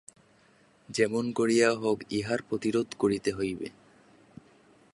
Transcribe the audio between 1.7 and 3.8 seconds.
হোক ইহার প্রতিরোধ করিতেই হইবে।